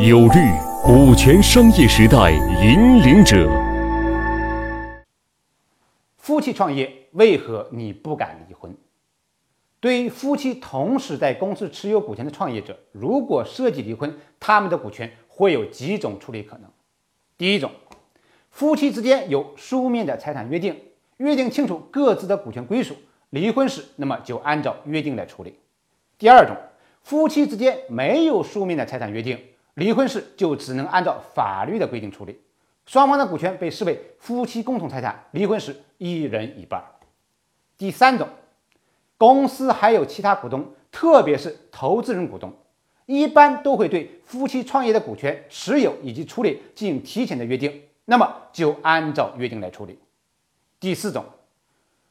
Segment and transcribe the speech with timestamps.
[0.00, 0.52] 有律，
[0.84, 2.30] 股权商业时代
[2.62, 3.50] 引领者。
[6.16, 8.72] 夫妻创业，为何你不敢离婚？
[9.80, 16.70] 对于夫妻同时在公司持有股权的创业者，如果涉及离婚，他们的股权会有几种处理可能。
[17.36, 17.72] 第一种，
[18.52, 20.80] 夫妻之间有书面的财产约定，
[21.16, 22.94] 约定清楚各自的股权归属，
[23.30, 25.58] 离婚时那么就按照约定来处理。
[26.16, 26.56] 第二种。
[27.02, 29.38] 夫妻之间没有书面的财产约定，
[29.78, 32.36] 离婚时就只能按照法律的规定处理，
[32.84, 36.82] 双方的股权被视为夫妻共同财产，离婚时一人一半。
[37.76, 38.28] 第三种，
[39.16, 42.52] 公司还有其他股东，特别是投资人股东，
[43.06, 49.96] 一般都会对夫妻创业的股权持有以及处理进行提前的约定，那么就按照约定来处理。
[50.80, 51.24] 第四种，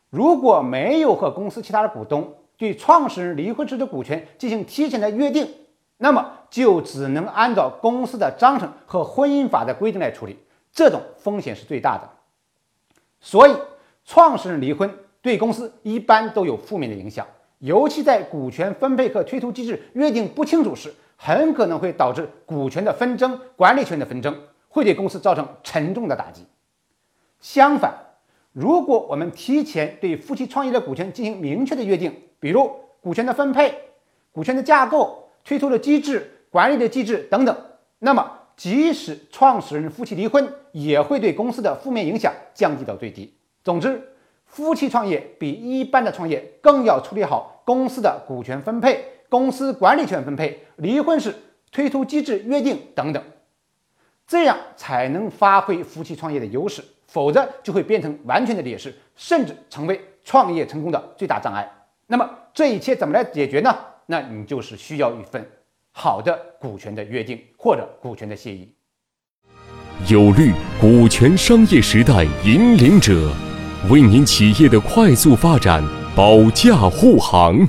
[0.09, 2.33] 如果没有和公司其他的股东。
[2.59, 5.47] 对创始人离婚时的股权进行提前的约定，
[5.97, 10.37] 那么就只能按照公司的章程和婚姻法的规定来处理，
[10.71, 12.09] 这种风险是最大的。
[13.19, 13.55] 所以，
[14.05, 14.89] 创始人离婚
[15.21, 17.25] 对公司一般都有负面的影响，
[17.59, 26.45] 尤其在股权分配和退出机制约定不清楚时，很可能会导致股权的纷争、管理权的纷争，会对公司造成沉重的打击。
[27.41, 27.93] 相反，
[28.53, 33.73] 如果我们提前对夫妻创业的股权进行明确的约定，比如股权的分配、
[34.31, 37.55] 股权的架构、退出的机制、管理的机制等等，
[37.99, 43.33] 那么即使创始人夫妻离婚，也会对公司的负面影响降低到最低。
[43.63, 44.01] 总之，
[44.45, 51.35] 夫妻创业比一般的创业更要处理好公司的股权分配、公司管理权分配、离婚时
[51.71, 53.21] 退出机制约定等等，
[54.25, 61.69] 这样才能发挥夫妻创业的优势，否则就会变成完全的劣势，甚至成为创业成功的最大障碍。
[62.07, 63.77] 那么这一切怎么来解决呢？
[64.05, 65.45] 那你就是需要一份
[65.99, 68.71] 好的股权的约定或者股权的协议。
[70.07, 73.31] 有律股权商业时代引领者，
[73.89, 75.83] 为您企业的快速发展
[76.15, 77.67] 保驾护航。